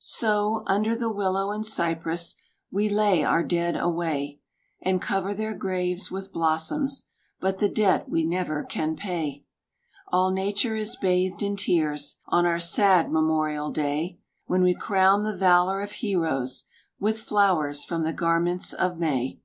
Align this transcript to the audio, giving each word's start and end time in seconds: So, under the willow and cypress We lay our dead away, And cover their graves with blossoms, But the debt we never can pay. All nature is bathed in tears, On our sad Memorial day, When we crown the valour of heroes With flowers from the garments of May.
So, 0.00 0.64
under 0.66 0.94
the 0.94 1.10
willow 1.10 1.50
and 1.50 1.64
cypress 1.64 2.36
We 2.70 2.90
lay 2.90 3.24
our 3.24 3.42
dead 3.42 3.74
away, 3.74 4.38
And 4.82 5.00
cover 5.00 5.32
their 5.32 5.54
graves 5.54 6.10
with 6.10 6.30
blossoms, 6.30 7.06
But 7.40 7.58
the 7.58 7.70
debt 7.70 8.06
we 8.06 8.22
never 8.22 8.64
can 8.64 8.96
pay. 8.96 9.46
All 10.08 10.30
nature 10.30 10.74
is 10.76 10.94
bathed 10.94 11.42
in 11.42 11.56
tears, 11.56 12.18
On 12.26 12.44
our 12.44 12.60
sad 12.60 13.10
Memorial 13.10 13.70
day, 13.72 14.18
When 14.44 14.60
we 14.62 14.74
crown 14.74 15.24
the 15.24 15.34
valour 15.34 15.80
of 15.80 15.92
heroes 15.92 16.66
With 17.00 17.18
flowers 17.22 17.82
from 17.82 18.02
the 18.02 18.12
garments 18.12 18.74
of 18.74 18.98
May. 18.98 19.40